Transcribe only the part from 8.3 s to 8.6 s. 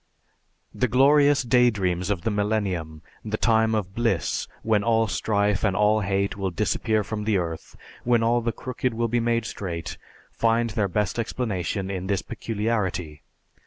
the